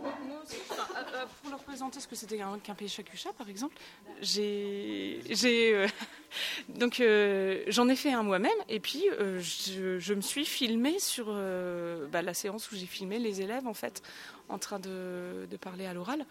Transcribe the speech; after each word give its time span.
Moi 0.00 0.42
aussi, 0.44 0.56
enfin, 0.70 1.26
pour 1.40 1.50
leur 1.50 1.60
présenter 1.60 2.00
ce 2.00 2.08
que 2.08 2.16
c'était 2.16 2.36
qu'un 2.36 2.58
qu'un 2.58 2.74
péchacucha, 2.74 3.32
par 3.32 3.48
exemple, 3.48 3.76
j'ai, 4.20 5.20
euh, 5.44 5.88
donc 6.68 7.00
euh, 7.00 7.62
j'en 7.68 7.88
ai 7.88 7.96
fait 7.96 8.12
un 8.12 8.22
moi-même, 8.22 8.50
et 8.68 8.80
puis 8.80 9.08
euh, 9.12 9.40
je, 9.40 9.98
je 9.98 10.14
me 10.14 10.20
suis 10.20 10.44
filmée 10.44 10.98
sur 10.98 11.26
euh, 11.28 12.06
bah, 12.08 12.22
la 12.22 12.34
séance 12.34 12.70
où 12.70 12.76
j'ai 12.76 12.86
filmé 12.86 13.18
les 13.18 13.40
élèves 13.40 13.66
en 13.66 13.74
fait 13.74 14.02
en 14.48 14.58
train 14.58 14.78
de, 14.78 15.46
de 15.50 15.56
parler 15.56 15.86
à 15.86 15.94
l'oral 15.94 16.26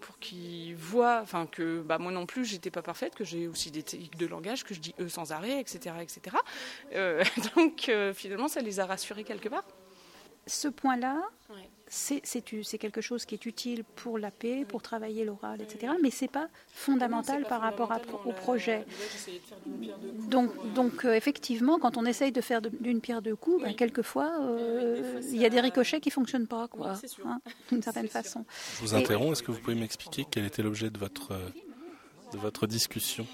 pour 0.00 0.18
qu'ils 0.18 0.74
voient, 0.74 1.20
enfin 1.22 1.46
que 1.46 1.82
bah, 1.82 1.98
moi 1.98 2.10
non 2.10 2.26
plus 2.26 2.44
j'étais 2.44 2.70
pas 2.70 2.82
parfaite, 2.82 3.14
que 3.14 3.24
j'ai 3.24 3.46
aussi 3.46 3.70
des 3.70 3.82
techniques 3.82 4.16
de 4.16 4.26
langage, 4.26 4.64
que 4.64 4.74
je 4.74 4.80
dis 4.80 4.94
eux 4.98 5.08
sans 5.08 5.32
arrêt, 5.32 5.60
etc., 5.60 5.94
etc. 6.00 6.36
Euh, 6.94 7.22
donc 7.56 7.88
euh, 7.88 8.12
finalement 8.12 8.48
ça 8.48 8.60
les 8.60 8.80
a 8.80 8.86
rassurés 8.86 9.24
quelque 9.24 9.48
part. 9.48 9.64
Ce 10.46 10.68
point-là, 10.68 11.20
Ouais. 11.50 11.68
c'est 11.88 12.78
quelque 12.78 13.00
chose 13.00 13.24
qui 13.24 13.34
est 13.34 13.44
utile 13.46 13.82
pour 13.96 14.18
la 14.18 14.30
paix, 14.30 14.64
pour 14.68 14.80
travailler 14.82 15.24
l'oral, 15.24 15.60
etc. 15.60 15.92
Mais 16.02 16.10
c'est 16.10 16.28
pas 16.30 16.48
fondamental 16.72 17.44
par 17.46 17.60
rapport 17.60 17.90
à- 17.92 18.00
au 18.24 18.32
projet. 18.32 18.84
Donc, 20.28 20.50
donc 20.74 21.04
euh, 21.04 21.14
effectivement, 21.14 21.78
quand 21.78 21.96
on 21.96 22.04
essaye 22.04 22.32
de 22.32 22.40
faire 22.40 22.60
d'une 22.62 23.00
pierre 23.00 23.22
deux 23.22 23.36
coups, 23.36 23.62
ben, 23.62 23.74
quelquefois, 23.74 24.40
euh, 24.40 25.20
il 25.30 25.36
y 25.40 25.44
a 25.44 25.50
des 25.50 25.60
ricochets 25.60 26.00
qui 26.00 26.10
fonctionnent 26.10 26.46
pas, 26.46 26.68
quoi, 26.68 26.94
Oui, 27.02 27.10
hein, 27.26 27.40
d'une 27.70 27.82
certaine 27.82 28.04
sûr. 28.08 28.12
façon. 28.12 28.44
Je 28.76 28.80
vous 28.82 28.94
interromps, 28.94 29.32
est-ce 29.32 29.42
que 29.42 29.50
vous 29.52 29.58
pouvez 29.60 29.76
m'expliquer 29.76 30.24
quel 30.30 30.44
était 30.46 30.62
l'objet 30.62 30.90
de 30.90 30.98
votre, 30.98 31.32
euh, 31.32 31.48
de 32.32 32.38
votre 32.38 32.66
discussion? 32.66 33.26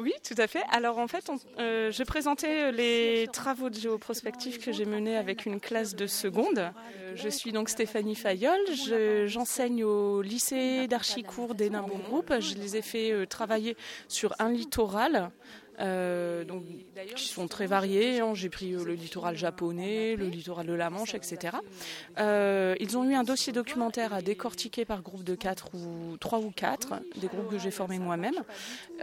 Oui, 0.00 0.12
tout 0.26 0.34
à 0.40 0.46
fait. 0.46 0.62
Alors 0.70 0.98
en 0.98 1.06
fait, 1.08 1.28
on- 1.30 1.38
euh, 1.60 1.90
je 1.90 2.02
présentais 2.02 2.72
les 2.72 3.26
travaux 3.32 3.70
de 3.70 3.74
géoprospective 3.74 4.58
que 4.58 4.72
j'ai 4.72 4.84
menés 4.84 5.16
avec 5.16 5.46
une 5.46 5.60
classe 5.60 5.94
de 5.94 6.06
seconde. 6.06 6.58
Euh, 6.58 7.12
je 7.14 7.28
suis 7.28 7.52
donc 7.52 7.68
Stéphanie 7.68 8.14
Fayol. 8.14 8.58
Je- 8.68 9.26
J'enseigne 9.26 9.84
au 9.84 10.22
lycée 10.22 10.86
d'Archicourt 10.88 11.54
d'Hénin-Bourg 11.54 12.00
Groupe. 12.08 12.32
Je 12.40 12.54
les 12.54 12.76
ai 12.76 12.82
fait 12.82 13.12
euh, 13.12 13.26
travailler 13.26 13.76
sur 14.08 14.34
un 14.38 14.50
littoral. 14.50 15.30
Euh, 15.80 16.44
donc, 16.44 16.64
qui 17.14 17.28
sont 17.28 17.48
très 17.48 17.66
variés. 17.66 18.20
hein. 18.20 18.34
J'ai 18.34 18.48
pris 18.48 18.72
euh, 18.72 18.84
le 18.84 18.94
littoral 18.94 19.36
japonais, 19.36 20.16
le 20.16 20.26
littoral 20.26 20.66
de 20.66 20.72
la 20.72 20.90
Manche, 20.90 21.14
etc. 21.14 21.56
Euh, 22.18 22.74
ils 22.80 22.96
ont 22.98 23.04
eu 23.04 23.14
un 23.14 23.24
dossier 23.24 23.52
documentaire 23.52 24.12
à 24.12 24.22
décortiquer 24.22 24.84
par 24.84 25.02
groupe 25.02 25.24
de 25.24 25.34
quatre 25.34 25.68
ou 25.74 26.16
trois 26.18 26.40
ou 26.40 26.50
quatre, 26.50 26.94
des 27.20 27.28
groupes 27.28 27.50
que 27.50 27.58
j'ai 27.58 27.70
formés 27.70 27.98
moi-même. 27.98 28.42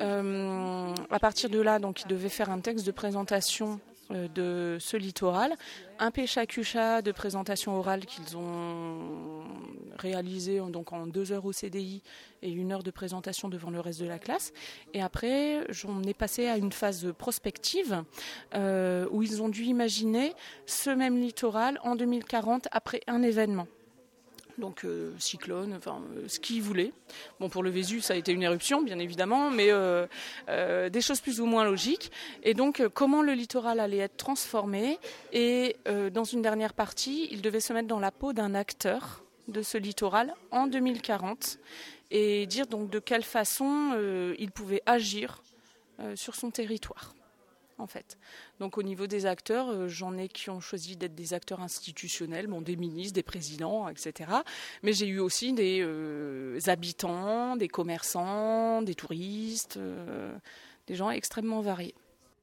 Euh, 0.01 0.93
à 1.09 1.19
partir 1.19 1.49
de 1.49 1.59
là, 1.59 1.79
donc, 1.79 2.01
ils 2.03 2.07
devaient 2.07 2.29
faire 2.29 2.49
un 2.49 2.59
texte 2.59 2.85
de 2.85 2.91
présentation 2.91 3.79
de 4.11 4.77
ce 4.79 4.97
littoral, 4.97 5.55
un 5.99 6.11
péchacucha 6.11 7.01
de 7.01 7.11
présentation 7.11 7.77
orale 7.77 8.05
qu'ils 8.05 8.37
ont 8.37 9.43
réalisé 9.97 10.59
en- 10.59 10.69
donc 10.69 10.93
en 10.93 11.07
deux 11.07 11.31
heures 11.31 11.45
au 11.45 11.51
CDI 11.53 12.01
et 12.41 12.51
une 12.51 12.71
heure 12.71 12.83
de 12.83 12.91
présentation 12.91 13.49
devant 13.49 13.69
le 13.71 13.79
reste 13.79 14.01
de 14.01 14.05
la 14.07 14.19
classe. 14.19 14.51
Et 14.93 15.01
après, 15.01 15.65
j'en 15.69 16.03
ai 16.03 16.13
passé 16.13 16.47
à 16.47 16.57
une 16.57 16.71
phase 16.71 17.13
prospective 17.17 18.03
euh, 18.53 19.07
où 19.11 19.23
ils 19.23 19.41
ont 19.41 19.49
dû 19.49 19.63
imaginer 19.63 20.33
ce 20.65 20.89
même 20.89 21.17
littoral 21.19 21.79
en 21.83 21.95
2040 21.95 22.67
après 22.71 22.99
un 23.07 23.21
événement. 23.23 23.67
Donc 24.57 24.85
euh, 24.85 25.11
cyclone, 25.19 25.73
enfin 25.75 26.01
euh, 26.15 26.27
ce 26.27 26.39
qu'ils 26.39 26.61
voulaient. 26.61 26.93
Bon 27.39 27.49
pour 27.49 27.61
le 27.61 27.69
Vésu 27.69 28.01
ça 28.01 28.13
a 28.13 28.17
été 28.17 28.31
une 28.31 28.43
éruption 28.43 28.81
bien 28.81 28.99
évidemment, 28.99 29.51
mais 29.51 29.67
euh, 29.69 30.07
des 30.89 31.01
choses 31.01 31.19
plus 31.19 31.41
ou 31.41 31.45
moins 31.45 31.65
logiques. 31.65 32.11
Et 32.43 32.53
donc 32.53 32.81
comment 32.93 33.21
le 33.21 33.33
littoral 33.33 33.79
allait 33.79 33.97
être 33.97 34.17
transformé 34.17 34.97
et 35.33 35.75
dans 36.11 36.23
une 36.23 36.41
dernière 36.41 36.73
partie 36.73 37.27
il 37.31 37.41
devait 37.41 37.59
se 37.59 37.73
mettre 37.73 37.87
dans 37.87 37.99
la 37.99 38.11
peau 38.11 38.33
d'un 38.33 38.55
acteur 38.55 39.23
de 39.47 39.61
ce 39.61 39.77
littoral 39.77 40.33
en 40.51 40.67
2040 40.67 41.59
et 42.11 42.45
dire 42.45 42.67
donc 42.67 42.89
de 42.89 42.99
quelle 42.99 43.23
façon 43.23 43.91
il 44.37 44.51
pouvait 44.51 44.81
agir 44.85 45.41
sur 46.15 46.35
son 46.35 46.51
territoire 46.51 47.13
en 47.77 47.87
fait. 47.87 48.17
Donc 48.59 48.77
au 48.77 48.83
niveau 48.83 49.07
des 49.07 49.25
acteurs, 49.25 49.69
euh, 49.69 49.87
j'en 49.87 50.17
ai 50.17 50.27
qui 50.27 50.49
ont 50.49 50.59
choisi 50.59 50.95
d'être 50.95 51.15
des 51.15 51.33
acteurs 51.33 51.61
institutionnels, 51.61 52.47
des 52.61 52.75
ministres, 52.75 53.13
des 53.13 53.23
présidents, 53.23 53.87
etc. 53.89 54.31
Mais 54.83 54.93
j'ai 54.93 55.07
eu 55.07 55.19
aussi 55.19 55.53
des 55.53 55.79
euh, 55.81 56.59
habitants, 56.67 57.55
des 57.55 57.67
commerçants, 57.67 58.81
des 58.81 58.95
touristes, 58.95 59.77
euh, 59.77 60.33
des 60.87 60.95
gens 60.95 61.09
extrêmement 61.09 61.61
variés. 61.61 61.95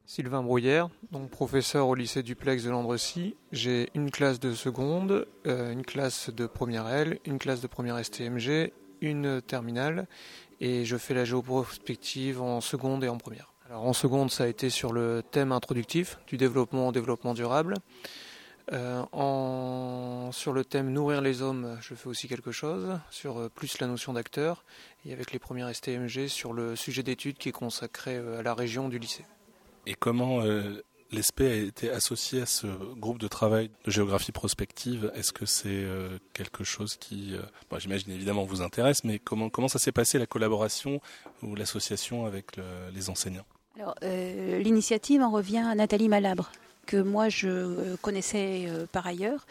Sylvain 0.05 0.43
Brouillère, 0.43 0.91
donc 1.13 1.31
professeur 1.31 1.87
au 1.87 1.95
lycée 1.95 2.23
duplex 2.23 2.65
de 2.65 2.71
Landrecy. 2.71 3.37
J'ai 3.53 3.89
une 3.95 4.11
classe 4.11 4.41
de 4.41 4.53
seconde, 4.53 5.27
une 5.45 5.85
classe 5.85 6.29
de 6.29 6.47
première 6.47 6.89
L, 6.89 7.19
une 7.25 7.39
classe 7.39 7.61
de 7.61 7.69
première 7.69 8.05
STMG, 8.05 8.73
une 9.01 9.41
terminale, 9.41 10.09
et 10.61 10.85
je 10.85 10.97
fais 10.97 11.15
la 11.15 11.25
géoprospective 11.25 12.43
en 12.43 12.61
seconde 12.61 13.05
et 13.05 13.09
en 13.09 13.17
première. 13.17 13.52
En 13.75 13.93
seconde, 13.93 14.31
ça 14.31 14.45
a 14.45 14.47
été 14.49 14.71
sur 14.71 14.93
le 14.93 15.23
thème 15.31 15.51
introductif 15.53 16.19
du 16.27 16.37
développement 16.37 16.89
au 16.89 16.93
développement 16.93 17.33
durable. 17.35 17.77
Euh, 18.73 19.03
sur 20.33 20.53
le 20.53 20.65
thème 20.65 20.93
nourrir 20.93 21.21
les 21.21 21.43
hommes, 21.43 21.79
je 21.81 21.95
fais 21.95 22.07
aussi 22.09 22.29
quelque 22.29 22.53
chose, 22.53 22.99
sur 23.11 23.39
euh, 23.39 23.49
plus 23.49 23.79
la 23.81 23.87
notion 23.87 24.13
d'acteur, 24.13 24.65
et 25.05 25.13
avec 25.13 25.33
les 25.33 25.39
premières 25.39 25.75
STMG 25.75 26.29
sur 26.29 26.53
le 26.53 26.77
sujet 26.77 27.03
d'étude 27.03 27.39
qui 27.39 27.49
est 27.49 27.53
consacré 27.53 28.17
euh, 28.17 28.39
à 28.39 28.43
la 28.43 28.55
région 28.55 28.89
du 28.89 28.99
lycée. 28.99 29.25
Et 29.87 29.95
comment 29.95 30.43
euh, 30.43 30.81
l'ESP 31.11 31.41
a 31.41 31.55
été 31.55 31.91
associé 31.91 32.43
à 32.43 32.47
ce 32.47 32.67
groupe 32.95 33.19
de 33.19 33.27
travail 33.27 33.71
de 33.85 33.91
géographie 33.91 34.33
prospective? 34.33 35.11
Est-ce 35.15 35.33
que 35.33 35.45
c'est 35.45 35.85
quelque 36.35 36.63
chose 36.63 36.97
qui, 36.97 37.35
j'imagine 37.79 38.13
évidemment 38.13 38.45
vous 38.45 38.63
intéresse, 38.63 39.03
mais 39.03 39.19
comment 39.19 39.69
ça 39.69 39.79
s'est 39.81 39.93
passé 39.93 40.19
la 40.21 40.27
collaboration 40.27 41.01
ou 41.43 41.57
l'association 41.57 42.27
avec 42.27 42.57
le- 42.57 42.91
les 42.95 43.11
enseignants? 43.11 43.45
Alors, 43.79 43.95
euh, 44.03 44.59
l'initiative 44.59 45.23
en 45.23 45.31
revient 45.31 45.59
à 45.59 45.75
Nathalie 45.75 46.09
Malabre, 46.09 46.53
que 46.87 46.99
moi 46.99 47.31
je 47.31 47.49
euh, 47.49 47.97
connaissais 48.03 48.67
euh, 48.67 48.87
par 48.91 49.07
ailleurs, 49.07 49.47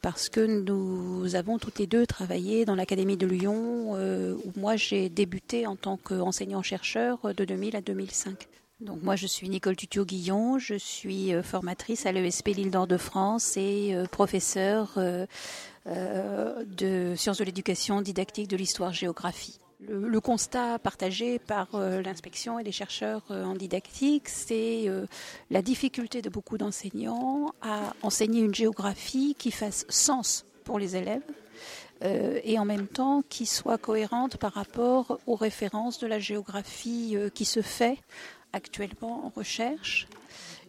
parce 0.00 0.28
que 0.30 0.40
nous 0.40 1.34
avons 1.34 1.58
toutes 1.58 1.78
les 1.78 1.86
deux 1.86 2.06
travaillé 2.06 2.64
dans 2.64 2.74
l'Académie 2.74 3.16
de 3.16 3.26
Lyon, 3.26 3.92
où 3.92 4.52
moi 4.56 4.76
j'ai 4.76 5.08
débuté 5.08 5.66
en 5.66 5.76
tant 5.76 5.96
qu'enseignant-chercheur 5.96 7.34
de 7.34 7.44
2000 7.44 7.76
à 7.76 7.80
2005. 7.80 8.48
Donc 8.80 9.02
moi 9.02 9.16
je 9.16 9.26
suis 9.26 9.48
Nicole 9.48 9.76
Tutio-Guillon, 9.76 10.58
je 10.58 10.74
suis 10.74 11.32
formatrice 11.42 12.04
à 12.04 12.12
l'ESP 12.12 12.48
Lille 12.48 12.70
d'Or 12.70 12.86
de 12.86 12.98
France 12.98 13.56
et 13.56 13.94
professeure 14.10 14.98
de 15.86 17.14
sciences 17.16 17.38
de 17.38 17.44
l'éducation 17.44 18.02
didactique 18.02 18.48
de 18.48 18.56
l'histoire-géographie. 18.56 19.58
Le, 19.88 20.20
constat 20.20 20.78
partagé 20.78 21.38
par 21.38 21.74
euh, 21.74 22.02
l'inspection 22.02 22.58
et 22.58 22.64
les 22.64 22.72
chercheurs 22.72 23.22
euh, 23.30 23.44
en 23.44 23.54
didactique, 23.54 24.28
c'est 24.28 24.84
euh, 24.86 25.06
la 25.50 25.62
difficulté 25.62 26.22
de 26.22 26.30
beaucoup 26.30 26.56
d'enseignants 26.56 27.52
à 27.62 27.92
enseigner 28.02 28.42
une 28.42 28.54
géographie 28.54 29.34
qui 29.38 29.50
fasse 29.50 29.84
sens 29.88 30.44
pour 30.64 30.78
les 30.78 30.96
élèves 30.96 31.22
et 32.44 32.58
en 32.58 32.64
même 32.64 32.88
temps 32.88 33.22
qui 33.28 33.46
soit 33.46 33.78
cohérente 33.78 34.36
par 34.36 34.54
rapport 34.54 35.20
aux 35.28 35.36
références 35.36 36.00
de 36.00 36.08
la 36.08 36.18
géographie 36.18 37.16
qui 37.32 37.44
se 37.44 37.62
fait 37.62 37.96
actuellement 38.52 39.24
en 39.24 39.28
recherche 39.28 40.08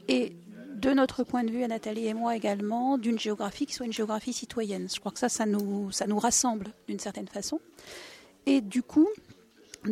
et 0.08 0.34
de 0.76 0.92
notre 0.92 1.24
point 1.24 1.44
de 1.44 1.50
vue, 1.50 1.64
à 1.64 1.68
Nathalie 1.68 2.06
et 2.06 2.14
moi 2.14 2.36
également, 2.36 3.00
d'une 3.00 3.18
géographie 3.18 3.66
qui 3.66 3.74
soit 3.74 3.88
une 3.88 3.94
géographie 3.94 4.34
citoyenne. 4.34 4.88
Je 4.94 5.00
crois 5.00 5.12
que 5.12 5.18
ça, 5.18 5.30
ça 5.30 5.48
nous, 5.48 5.92
ça 5.92 6.06
nous 6.06 6.20
rassemble 6.20 6.68
d'une 6.88 7.00
certaine 7.00 7.28
façon. 7.28 7.60
Et 8.46 8.62
du 8.62 8.84
coup, 8.84 9.08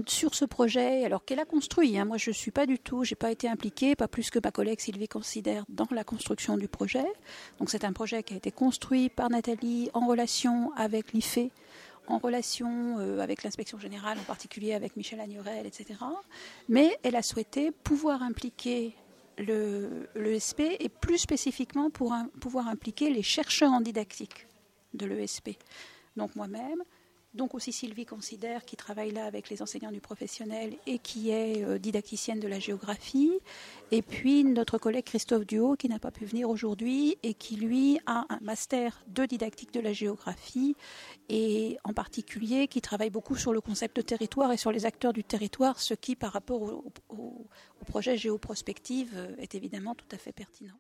sur 0.07 0.35
ce 0.35 0.45
projet, 0.45 1.05
alors 1.05 1.25
qu'elle 1.25 1.39
a 1.39 1.45
construit, 1.45 1.97
hein, 1.97 2.05
moi 2.05 2.17
je 2.17 2.31
suis 2.31 2.51
pas 2.51 2.65
du 2.65 2.79
tout, 2.79 3.03
j'ai 3.03 3.15
pas 3.15 3.31
été 3.31 3.47
impliquée, 3.47 3.95
pas 3.95 4.07
plus 4.07 4.29
que 4.29 4.39
ma 4.43 4.51
collègue 4.51 4.79
Sylvie 4.79 5.07
considère 5.07 5.65
dans 5.69 5.87
la 5.91 6.03
construction 6.03 6.57
du 6.57 6.67
projet. 6.67 7.05
Donc 7.59 7.69
c'est 7.69 7.83
un 7.83 7.93
projet 7.93 8.23
qui 8.23 8.33
a 8.33 8.37
été 8.37 8.51
construit 8.51 9.09
par 9.09 9.29
Nathalie 9.29 9.89
en 9.93 10.07
relation 10.07 10.71
avec 10.75 11.13
l'IFE, 11.13 11.49
en 12.07 12.17
relation 12.17 12.99
euh, 12.99 13.19
avec 13.19 13.43
l'inspection 13.43 13.79
générale, 13.79 14.17
en 14.19 14.23
particulier 14.23 14.73
avec 14.73 14.95
Michel 14.95 15.19
Agnorel, 15.19 15.65
etc. 15.65 15.99
Mais 16.69 16.97
elle 17.03 17.15
a 17.15 17.21
souhaité 17.21 17.71
pouvoir 17.71 18.23
impliquer 18.23 18.95
le, 19.37 20.07
l'ESP 20.15 20.61
et 20.79 20.89
plus 20.89 21.17
spécifiquement 21.17 21.89
pour 21.89 22.13
pouvoir 22.39 22.67
impliquer 22.67 23.09
les 23.09 23.23
chercheurs 23.23 23.71
en 23.71 23.81
didactique 23.81 24.47
de 24.93 25.05
l'ESP. 25.05 25.51
Donc 26.17 26.35
moi-même, 26.35 26.83
donc 27.33 27.55
aussi 27.55 27.71
Sylvie 27.71 28.05
Considère 28.05 28.65
qui 28.65 28.75
travaille 28.75 29.11
là 29.11 29.25
avec 29.25 29.49
les 29.49 29.61
enseignants 29.61 29.91
du 29.91 30.01
professionnel 30.01 30.75
et 30.85 30.99
qui 30.99 31.29
est 31.29 31.63
euh, 31.63 31.77
didacticienne 31.79 32.39
de 32.39 32.47
la 32.47 32.59
géographie. 32.59 33.31
Et 33.91 34.01
puis 34.01 34.43
notre 34.43 34.77
collègue 34.77 35.05
Christophe 35.05 35.45
Duhaut 35.45 35.75
qui 35.77 35.87
n'a 35.87 35.99
pas 35.99 36.11
pu 36.11 36.25
venir 36.25 36.49
aujourd'hui 36.49 37.17
et 37.23 37.33
qui 37.33 37.55
lui 37.55 37.99
a 38.05 38.25
un 38.29 38.39
master 38.41 39.03
de 39.07 39.25
didactique 39.25 39.73
de 39.73 39.79
la 39.79 39.93
géographie 39.93 40.75
et 41.29 41.77
en 41.85 41.93
particulier 41.93 42.67
qui 42.67 42.81
travaille 42.81 43.09
beaucoup 43.09 43.35
sur 43.37 43.53
le 43.53 43.61
concept 43.61 43.95
de 43.95 44.01
territoire 44.01 44.51
et 44.51 44.57
sur 44.57 44.71
les 44.71 44.85
acteurs 44.85 45.13
du 45.13 45.23
territoire, 45.23 45.79
ce 45.79 45.93
qui 45.93 46.15
par 46.17 46.33
rapport 46.33 46.61
au, 46.61 46.91
au- 47.09 47.47
au 47.81 47.85
projet 47.85 48.17
géoprospective 48.17 49.13
euh, 49.15 49.35
est 49.37 49.55
évidemment 49.55 49.95
tout 49.95 50.07
à 50.11 50.17
fait 50.17 50.33
pertinent. 50.33 50.75